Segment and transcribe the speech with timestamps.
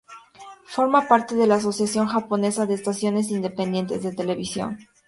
[0.65, 4.79] Forma parte de la Asociación Japonesa de Estaciones Independientes de Televisión.